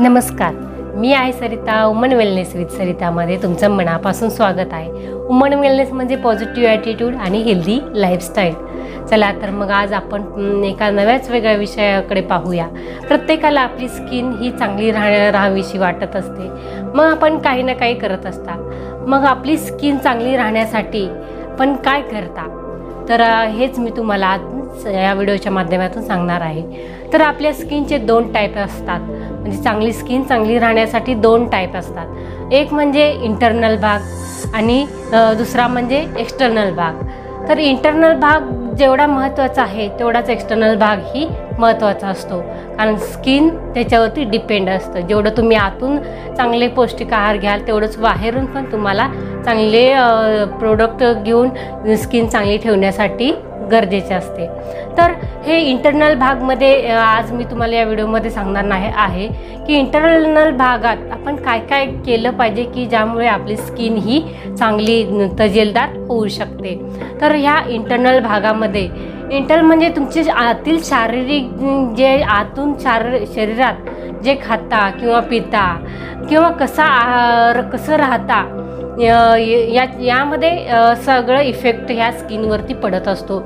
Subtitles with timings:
[0.00, 0.54] नमस्कार.
[0.96, 5.08] मी आहे सरिता उमन वेलनेस विथ सरितामध्ये तुमचं मनापासून स्वागत आहे.
[5.12, 8.54] उमन वेलनेस म्हणजे पॉझिटिव्ह ॲटिट्यूड आणि हेल्दी लाईफस्टाईल
[9.10, 12.66] चला तर मग आज आपण एका नव्याच वेगळ्या विषयाकडे पाहूया.
[13.08, 16.48] प्रत्येकाला आपली स्किन ही चांगली राह राहावीशी वाटत असते.
[16.94, 21.06] मग आपण काही ना काही करत असतात मग आपली स्किन चांगली राहण्यासाठी
[21.58, 22.46] पण काय करता?
[23.08, 23.20] तर
[23.50, 26.86] हेच मी तुम्हाला आज या व्हिडिओच्या माध्यमातून सांगणार आहे.
[27.12, 29.27] तर आपल्या स्किनचे दोन टाईप असतात.
[29.38, 32.52] म्हणजे चांगली स्किन चांगली राहण्यासाठी दोन टाईप असतात.
[32.52, 34.84] एक म्हणजे इंटरनल भाग आणि
[35.38, 37.02] दुसरा म्हणजे एक्स्टर्नल भाग.
[37.48, 41.26] तर इंटरनल भाग जेवढा महत्त्वाचा आहे तेवढाच एक्स्टर्नल भाग ही
[41.58, 42.40] महत्त्वाचा असतो.
[42.78, 45.00] कारण स्किन त्याच्यावरती डिपेंड असतं.
[45.00, 45.98] जेवढं तुम्ही आतून
[46.36, 49.08] चांगले पौष्टिक आहार घ्याल तेवढंच बाहेरून पण तुम्हाला
[49.44, 49.88] चांगले
[50.58, 53.32] प्रोडक्ट घेऊन स्किन चांगली ठेवण्यासाठी
[53.70, 54.46] गरजेचे असते.
[54.98, 55.12] तर
[55.46, 59.26] हे इंटरनल भागमध्ये आज मी तुम्हाला या व्हिडिओमध्ये सांगणार नाही आहे
[59.66, 64.20] की इंटरनल भागात आपण काय काय केलं पाहिजे की ज्यामुळे आपली स्किन ही
[64.58, 66.74] चांगली तजेलदार होऊ शकते.
[67.20, 68.88] तर ह्या इंटरनल भागामध्ये
[69.30, 71.48] इंटर म्हणजे तुमचे आतील शारीरिक
[71.96, 73.88] जे आतून शार शरीरात
[74.24, 75.66] जे खाता किंवा पिता
[76.28, 78.44] किंवा कसा आहार कसं राहता
[79.00, 80.50] या यामध्ये
[81.04, 83.38] सगळं इफेक्ट ह्या स्किनवरती पडत असतो.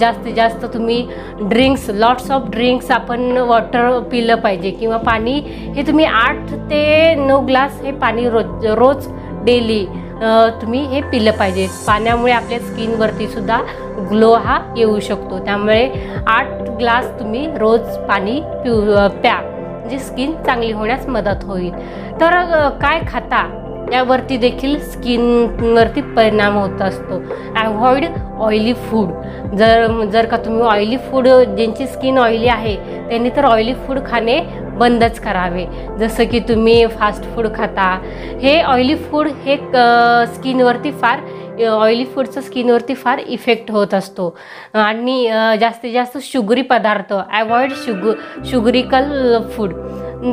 [0.00, 1.02] जास्तीत जास्त तुम्ही
[1.40, 5.38] ड्रिंक्स लॉट्स ऑफ ड्रिंक्स आपण वॉटर पिलं पाहिजे किंवा पाणी
[5.76, 9.08] हे तुम्ही आठ ते नऊ ग्लास हे पाणी रोज रोज
[9.44, 9.84] डेली
[10.62, 11.66] तुम्ही हे पिलं पाहिजे.
[11.86, 13.60] पाण्यामुळे आपल्या स्किनवरती सुद्धा
[14.10, 15.44] ग्लो हा येऊ शकतो.
[15.44, 15.86] त्यामुळे
[16.26, 19.40] आठ ग्लास तुम्ही रोज पाणी पिऊ प्या.
[19.90, 21.72] म्हणजे तुमची स्किन चांगली होण्यास मदत होईल.
[22.20, 23.46] तर काय खाता
[23.92, 27.18] यावरती देखील स्किनवरती परिणाम होत असतो.
[27.58, 28.04] अवॉइड
[28.40, 32.74] ऑइली फूड जर जर का तुम्ही ऑइली फूड ज्यांची स्किन ऑइली आहे
[33.08, 34.40] त्यांनी तर ऑइली फूड खाणे
[34.80, 35.64] बंदच करावे.
[35.98, 37.96] जसं की तुम्ही फास्ट फूड खाता.
[38.42, 39.56] हे ऑइली फूड हे
[40.34, 41.18] स्किनवरती फार
[41.66, 44.36] ऑइली फूडचं स्किनवरती फार इफेक्ट होत असतो.
[44.74, 45.26] आणि
[45.60, 48.12] जास्तीत जास्त शुगरी पदार्थ अवॉइड शुग
[48.50, 49.74] शुगरिकल फूड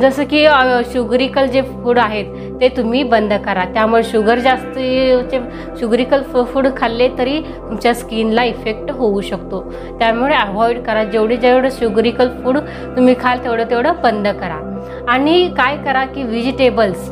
[0.02, 0.44] जसं की
[0.92, 3.64] शुगरिकल जे फूड आहेत ते तुम्ही बंद करा.
[3.74, 5.40] त्यामुळे शुगर जास्तीचे
[5.80, 6.22] शुगरिकल
[6.52, 9.60] फूड खाल्ले तरी तुमच्या स्किनला इफेक्ट होऊ शकतो.
[9.98, 11.04] त्यामुळे अवॉइड करा.
[11.04, 12.58] जेवढे जेवढं शुगरिकल फूड
[12.96, 14.64] तुम्ही खाल तेवढं तेवढं बंद करा.
[15.08, 17.08] आणि काय करा की व्हेजिटेबल्स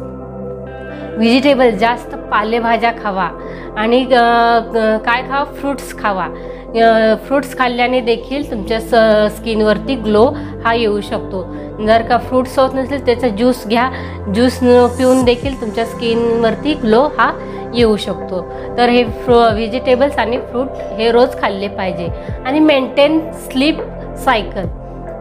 [1.16, 3.28] व्हेजिटेबल जास्त पालेभाज्या खावा
[3.78, 5.44] आणि काय खावा?
[5.60, 6.28] फ्रुट्स खावा.
[7.26, 8.94] फ्रुट्स खाल्ल्याने देखील तुमच्या स
[9.36, 10.24] स्किनवरती ग्लो
[10.64, 11.42] हा येऊ शकतो.
[11.86, 13.88] जर का फ्रुट्स होत नसेल त्याचा ज्यूस घ्या.
[14.34, 14.58] ज्यूस
[14.98, 17.30] पिऊन देखील तुमच्या स्किनवरती ग्लो हा
[17.74, 18.40] येऊ शकतो.
[18.78, 20.68] तर हे फ्रु व्हेजिटेबल्स आणि फ्रूट
[20.98, 22.08] हे रोज खाल्ले पाहिजे.
[22.46, 23.80] आणि मेंटेन स्लीप
[24.24, 24.66] सायकल.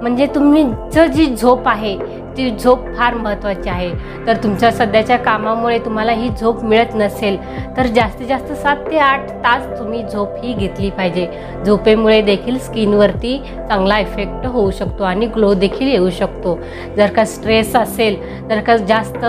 [0.02, 1.98] म्हणजे तुमचं जी झोप आहे
[2.38, 3.90] ती झोप फार महत्त्वाची आहे.
[4.28, 7.38] तर तुमच्या सध्याच्या कामामुळे तुम्हाला ही झोप मिळत नसेल
[7.78, 11.28] तर जास्तीत जास्त सात ते आठ तास तुम्ही झोप ही घेतली पाहिजे.
[11.66, 13.38] झोपेमुळे देखील स्किनवरती
[13.70, 16.58] चांगला इफेक्ट होऊ शकतो आणि ग्लो देखील येऊ शकतो.
[16.98, 18.16] जर का स्ट्रेस असेल
[18.50, 19.26] जर का जास्त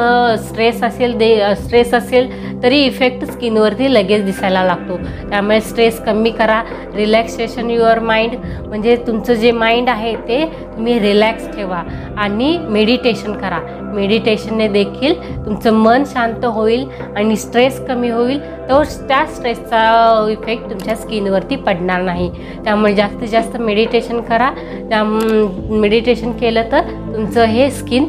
[0.46, 2.30] स्ट्रेस असेल दे स्ट्रेस असेल
[2.62, 4.96] तरी इफेक्ट स्किनवरती लगेच दिसायला लागतो.
[5.30, 6.62] त्यामुळे स्ट्रेस कमी करा
[6.94, 8.34] रिलॅक्सेशन युअर माइंड
[8.66, 10.44] म्हणजे तुमचं जे माइंड आहे ते
[10.76, 11.82] तुम्ही रिलॅक्स ठेवा
[12.18, 12.56] आणि
[12.96, 13.58] मेडिटेशन करा.
[13.94, 15.14] मेडिटेशनने देखील
[15.44, 16.86] तुमचं मन शांत होईल
[17.16, 18.38] आणि स्ट्रेस कमी होईल.
[18.68, 22.30] तो त्या स्ट्रेसचा इफेक्ट तुमच्या स्किनवरती पडणार नाही.
[22.64, 24.50] त्यामुळे जास्तीत जास्त मेडिटेशन करा.
[24.88, 28.04] त्या मेडिटेशन केलं तर तुमचं हे स्किन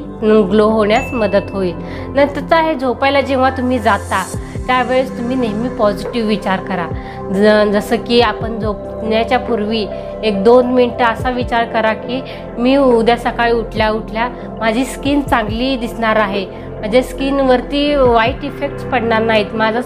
[0.50, 1.74] ग्लो होण्यास मदत होईल.
[2.16, 4.24] नंतरचं आहे झोपायला जेव्हा तुम्ही जाता
[4.68, 6.88] त्यावेळेस तुम्ही नेहमी पॉझिटिव्ह विचार करा.
[7.34, 9.86] ज जसं की आपण झोप झोपण्याच्या पूर्वी
[10.24, 12.22] एक दोन मिनटं असा विचार करा की
[12.58, 14.28] मी उद्या सकाळी उठल्या उठल्या
[14.60, 16.46] माझी स्किन चांगली दिसणार आहे.
[16.82, 19.54] माझ्या स्किनवरती वाईट इफेक्ट्स पडणार नाहीत.
[19.54, 19.80] माझा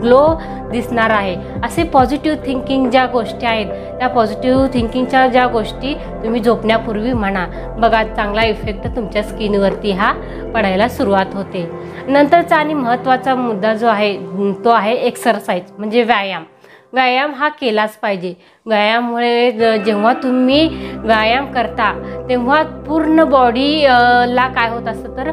[0.00, 0.26] ग्लो
[0.70, 1.36] दिसणार आहे.
[1.64, 3.66] असे पॉझिटिव्ह थिंकिंग ज्या गोष्टी आहेत
[3.98, 7.46] त्या पॉझिटिव्ह थिंकिंगच्या ज्या गोष्टी तुम्ही झोपण्यापूर्वी म्हणा.
[7.78, 10.12] बघा चांगला इफेक्ट तुमच्या स्किनवरती हा
[10.54, 11.68] पडायला सुरुवात होते.
[12.08, 14.16] नंतरचा आणि महत्त्वाचा मुद्दा जो आहे
[14.64, 16.44] तो आहे एक्सरसाइज म्हणजे व्यायाम.
[16.92, 18.32] व्यायाम हा केलाच पाहिजे.
[18.66, 20.68] व्यायामामुळे जेव्हा तुम्ही
[21.04, 21.92] व्यायाम करता
[22.28, 23.82] तेव्हा पूर्ण बॉडी
[24.28, 25.30] ला काय होत असतं तर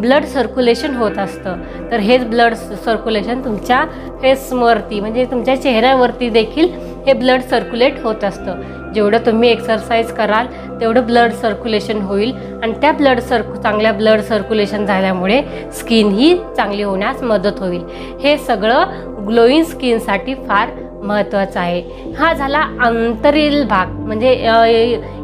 [0.00, 1.62] ब्लड सर्क्युलेशन होत असतं.
[1.90, 3.84] तर हेच ब्लड सर्क्युलेशन तुमच्या
[4.22, 6.68] फेसवरती म्हणजे तुमच्या चेहऱ्यावरती देखील
[7.06, 8.62] हे ब्लड सर्क्युलेट होत असतं.
[8.94, 10.46] जेवढं तुम्ही एक्सरसाइज कराल
[10.80, 12.32] तेवढं ब्लड सर्क्युलेशन होईल.
[12.62, 15.40] आणि त्या ब्लड सर्कु चांगल्या ब्लड सर्क्युलेशन झाल्यामुळे
[15.78, 17.84] स्किन ही चांगली होण्यास मदत होईल.
[18.22, 20.68] हे सगळं ग्लोईंग स्किनसाठी फार
[21.06, 22.12] महत्त्वाचा आहे.
[22.18, 23.86] हा झाला अंतरील भाग.
[23.98, 24.32] म्हणजे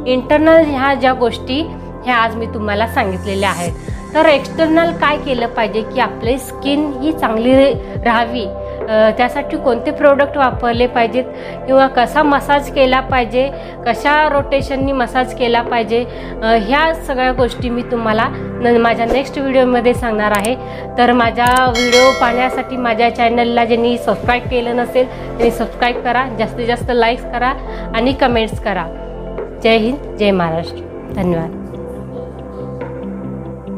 [0.07, 1.61] इंटरनल ह्या ज्या गोष्टी
[2.05, 3.73] ह्या आज मी तुम्हाला सांगितलेल्या आहेत.
[4.15, 7.55] तर एक्सटर्नल काय केलं पाहिजे की आपली स्किन ही चांगली
[8.05, 8.45] राहावी?
[8.89, 11.25] त्यासाठी कोणते प्रोडक्ट वापरले पाहिजेत
[11.67, 13.49] किंवा कसा मसाज केला पाहिजे
[13.87, 16.05] कशा रोटेशननी मसाज केला पाहिजे
[16.43, 18.29] ह्या सगळ्या गोष्टी मी तुम्हाला
[18.63, 20.55] न माझ्या नेक्स्ट व्हिडिओमध्ये सांगणार आहे.
[20.99, 26.27] तर माझ्या व्हिडिओ पाहण्यासाठी माझ्या चॅनलला ज्यांनी सबस्क्राईब केलं नसेल त्यांनी सबस्क्राईब करा.
[26.39, 27.53] जास्तीत जास्त लाईक्स करा
[27.95, 28.87] आणि कमेंट्स करा.
[29.63, 30.83] जय हिंद जय महाराष्ट्र.
[31.15, 31.62] धन्यवाद.